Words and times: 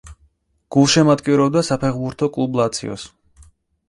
გულშემატკივრობდა 0.75 1.63
საფეხბურთო 1.67 2.29
კლუბ 2.39 2.57
ლაციოს. 2.61 3.05